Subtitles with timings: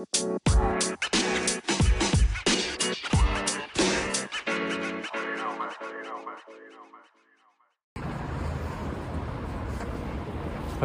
[0.00, 0.06] は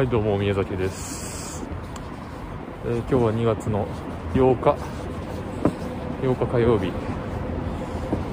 [0.02, 1.64] いどうも宮崎です、
[2.84, 3.88] えー今日は2月の
[4.34, 4.76] 8日。
[6.22, 6.92] 8日火曜日、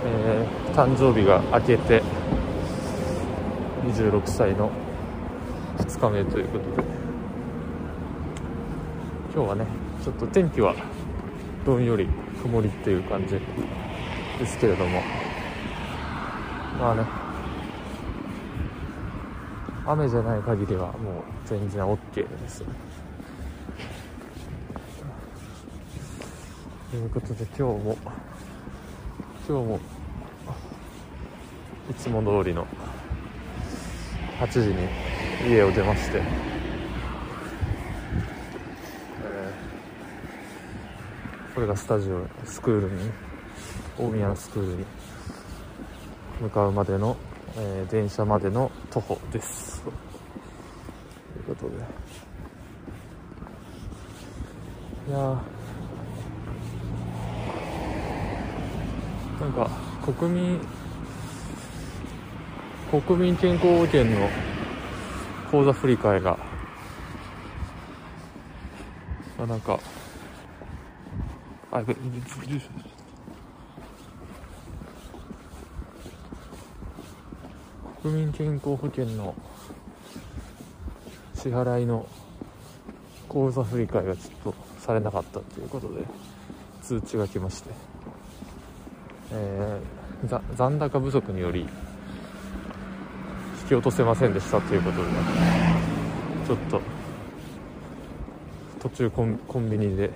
[0.06, 2.04] えー誕生日が明けて
[3.86, 4.70] 26歳の
[5.78, 6.84] 2日目ということで。
[9.34, 10.76] 今日はねちょっと天気は
[11.66, 12.10] どんより
[12.42, 13.40] 曇りっていう感じ
[14.38, 15.02] ですけれども。
[16.78, 17.06] まあね。
[19.86, 22.66] 雨じゃない限りはもう全然 OK です。
[26.92, 27.98] ということで今日も
[29.48, 29.80] 今日も
[31.90, 32.68] いつも通りの
[34.40, 34.88] 8時に
[35.50, 36.22] 家を出まして、
[39.24, 39.74] えー
[41.54, 43.12] これがスタジオスクールに
[43.98, 44.86] 大宮のスクールに
[46.42, 47.16] 向かうまでの、
[47.56, 49.84] えー電車までの徒歩です。
[49.84, 49.94] とい
[51.54, 51.76] うことで。
[55.10, 55.18] いや
[59.40, 59.70] なんか
[60.18, 60.60] 国民
[62.90, 64.30] 国民健康保険の
[65.52, 66.38] 口座振り替えが
[69.40, 69.78] あなんか
[71.74, 72.70] あやべ住所
[78.04, 79.34] 国民健康保険の
[81.34, 82.06] 支払いの
[83.28, 86.04] 口座振り替えがちょっとされなかったということで
[86.84, 87.70] 通知が来まして、
[89.32, 90.04] えー
[90.56, 91.68] 残高不足により引
[93.68, 95.10] き落とせませんでしたということで
[96.48, 96.82] ちょっと
[98.80, 100.12] 途中コンコンビニで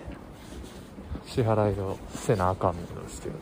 [1.25, 3.35] 支払いをせなあかんのですけど。
[3.35, 3.39] ち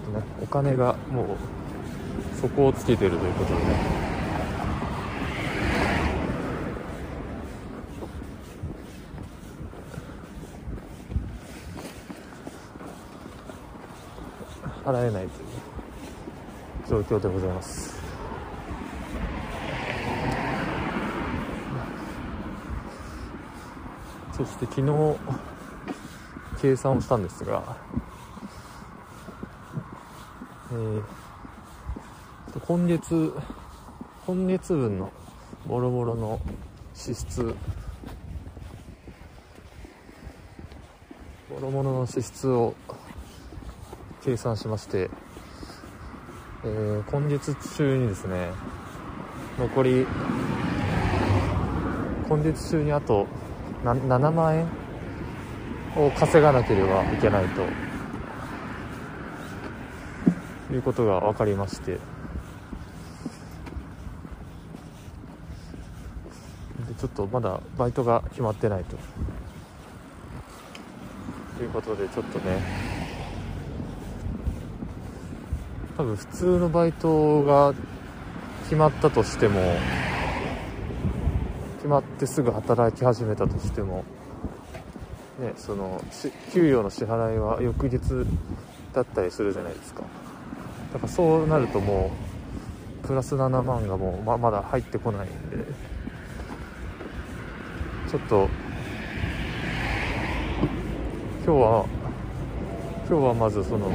[0.00, 1.26] ょっとねお金がもう
[2.40, 4.02] 底をつけてるということでね。
[14.84, 15.42] 払えないと
[16.90, 18.01] いう状況でございます。
[24.44, 25.16] そして昨日
[26.60, 27.76] 計算をしたんですが、
[30.72, 31.02] えー
[32.66, 33.32] 今月
[34.26, 35.12] 今月分の
[35.66, 36.40] もろもろの
[36.92, 37.54] 支出
[41.48, 42.74] もろもろの支出を
[44.24, 45.08] 計算しまして、
[46.64, 48.50] えー今月中にですね
[49.58, 50.06] 残り
[52.28, 53.28] 今月中にあと
[53.84, 54.66] な7万円？
[55.94, 57.62] を稼がなければいけないと。
[60.72, 61.92] いうことが分かりまして。
[61.92, 61.98] で
[66.98, 68.96] ちょっとまだバイトが決まってないと。
[71.62, 72.58] いうことでちょっとね。
[75.98, 77.74] 多分普通のバイトが
[78.64, 79.60] 決まったとしても
[81.82, 84.04] 決まってすぐ働き始めたとしても
[85.40, 87.98] ねそのし給与の支払いは翌日
[88.92, 90.02] だったりするじゃないですか。
[90.92, 92.12] だからそうなるとも
[93.02, 95.56] うプラス7万がもうままだ入ってこないんで
[98.08, 98.48] ちょっと
[101.44, 101.86] 今日は
[103.08, 103.90] 今日はまずその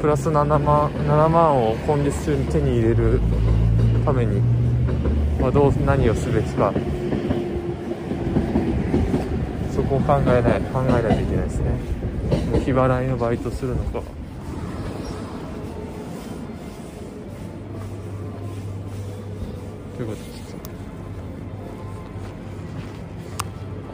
[0.00, 3.20] プラス7万 ,7 万を今月中に手に入れる
[4.04, 4.42] ために、
[5.42, 6.72] まあ、どう何をすべきか。
[9.74, 11.72] そこを考えない考えないといけないですね。
[12.64, 14.02] 日払いのバイトするのか。
[19.96, 20.24] ということで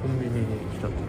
[0.03, 1.07] コンビニに来たと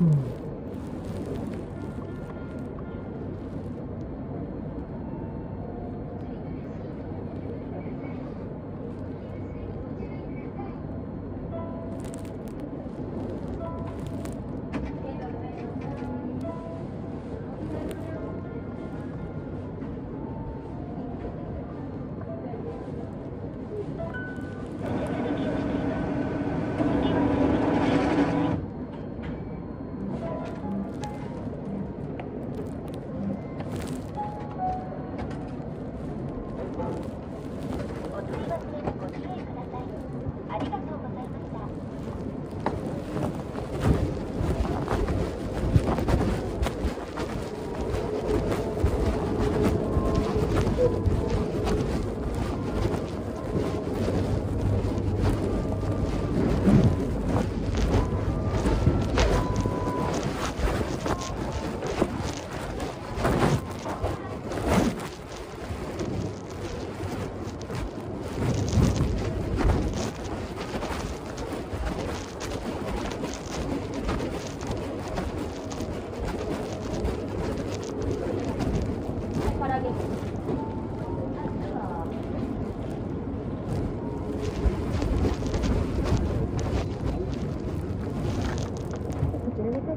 [0.00, 0.47] 嗯。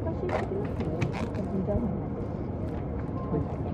[0.03, 0.55] 아까 시식이
[1.35, 3.70] 굉장히 많았어요.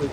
[0.00, 0.06] ちょ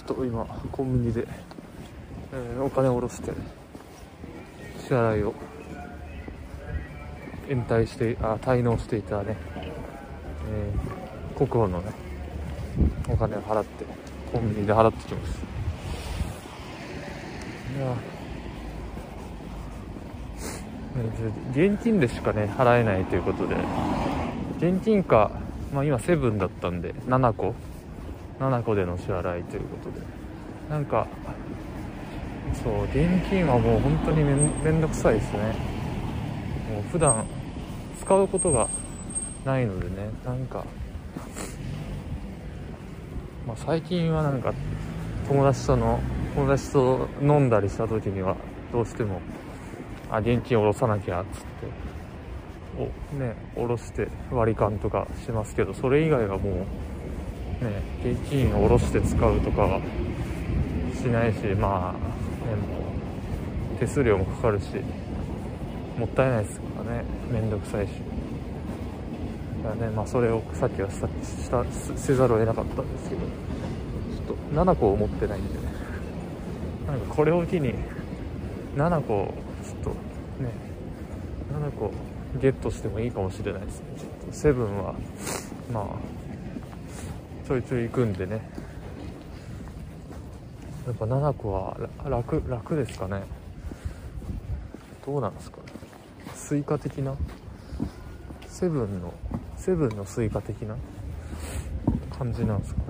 [0.00, 1.28] っと今コンビニで、
[2.34, 3.32] えーお金を下ろして
[4.80, 5.34] 支払いを
[7.48, 9.36] 延滞してあ滞納していたね、
[10.50, 11.92] えー国保のね
[13.08, 13.84] お金を払って
[14.32, 15.38] コンビニで払ってきます。
[17.76, 17.86] いや
[21.56, 23.56] ね現金でしかね払えないということで
[24.58, 25.32] 現金か、
[25.72, 27.54] まあ、今セブンだったんで7個。
[28.38, 30.04] 7個での支払いということで。
[30.70, 31.06] なんか
[32.62, 35.38] そう現金はもう本当にめんどくさいですね。
[36.72, 37.24] もう普段
[38.00, 38.68] 使うことが
[39.44, 40.64] ないのでねなんか
[43.46, 44.52] まあ最近はなんか
[45.28, 46.00] 友達との
[46.34, 48.36] 友達と飲んだりした時には
[48.72, 49.20] どうしても
[50.10, 51.46] あ現金下ろさなきゃっつって
[52.78, 59.80] おね下ろして割り勘とかしますけどそれ以外はもうね現金を下ろして使うとかは
[60.94, 62.62] しないしまあねも
[63.76, 64.66] う手数料もかかるし
[65.98, 67.04] もったいないですからね。
[67.32, 67.90] めんどくさいし。
[69.62, 71.64] だからねまあそれをさっきはさした
[71.96, 75.60] せざるを得なかったんですけどちょっと7個を持ってないんでね。
[76.86, 77.74] なんかこれを機に
[78.76, 79.32] nanaco
[79.64, 79.90] ちょっと
[80.42, 80.50] ね
[81.52, 81.92] nanaco
[82.40, 83.86] ゲットしてもいいかもしれないですね。
[83.96, 84.94] ちょっとセブンは
[85.72, 85.86] まあ
[87.46, 88.48] ちょいちょい行くんでね。
[90.86, 93.22] やっぱ nanacoは楽楽ですかね。
[95.06, 95.58] どうなんですか？
[95.58, 95.64] ね
[96.34, 97.14] Suica的な？
[98.46, 99.12] セブンの
[99.56, 100.76] セブンの Suica的な？
[102.16, 102.86] 感じなんですかね。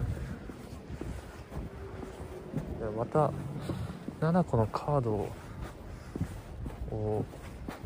[2.96, 3.30] また
[4.20, 5.28] nanacoのカード
[6.90, 7.24] を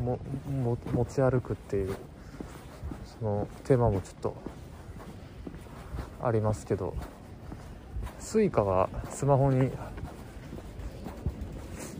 [0.02, 0.18] も
[0.50, 1.94] も持ち歩くっていう
[3.18, 4.36] そのテーマもちょっと
[6.22, 6.96] ありますけど
[8.18, 9.70] Suicaはスマホに、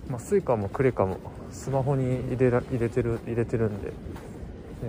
[0.09, 1.19] まあ、 Suicaもクレカも
[1.51, 3.95] スマホに入れら入れてる入れてるんで、ね、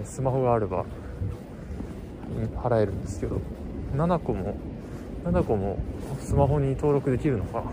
[0.05, 0.85] スマホがあれば
[2.55, 3.41] 払えるんですけど
[3.95, 4.55] 7個も
[5.25, 5.77] 7個も
[6.21, 7.63] スマホに登録できるのか。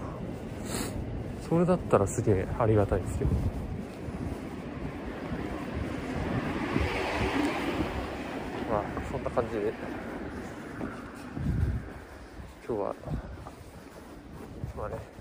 [1.48, 3.30] それだったらすげえありがたいですけど。
[8.68, 9.72] まあそんな感じで。
[12.66, 12.94] 今日は
[14.76, 15.15] まあね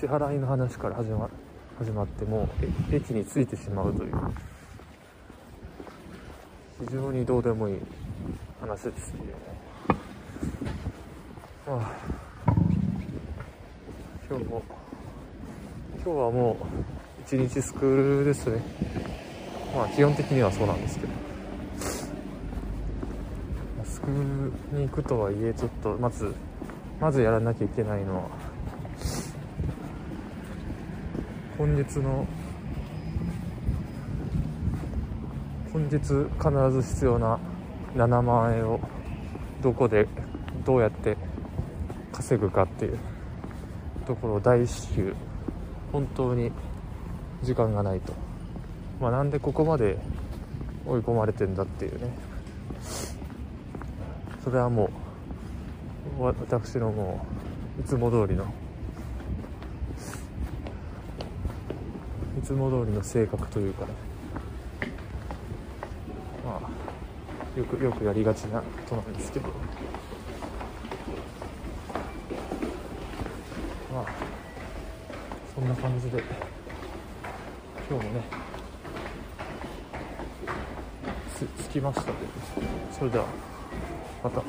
[0.00, 1.30] 支払いの話から始ま
[1.78, 2.48] 始まってもう
[2.90, 4.12] え駅に着いてしまうという。
[6.80, 7.78] 非常にどうでもいい
[8.60, 9.20] 話ですね。
[11.66, 12.14] まあ。
[14.28, 14.62] 今日も
[15.96, 18.60] 今日はもう一日スクールですね。
[19.76, 21.12] まあ基本的にはそうなんですけど。
[23.84, 26.34] スクールに行くとはいえちょっとまず
[27.00, 28.22] まずやらなきゃいけないのは
[31.64, 32.26] 今月の
[35.72, 37.38] 本日必ず必要な
[37.96, 38.78] 7万円を
[39.62, 40.06] どこで
[40.66, 41.16] どうやって
[42.12, 42.98] 稼ぐかっていう
[44.06, 45.14] ところを大至急
[45.90, 46.52] 本当に
[47.42, 48.12] 時間がないと、
[49.00, 49.96] まあ、なんでここまで
[50.84, 52.10] 追い込まれてんだっていうね。
[54.44, 54.90] それはも
[56.20, 57.26] う私のも
[57.78, 58.52] ういつも通りの
[62.44, 63.86] つも通りの性格というか。
[63.86, 63.92] ね
[66.44, 69.48] まあよくよくやりがちなことなんですけど。
[73.92, 74.06] まあ
[75.54, 76.22] そんな感じで
[77.88, 78.24] 今日もね
[81.34, 82.12] つ着きましたで
[82.92, 83.24] それでは
[84.22, 84.42] また。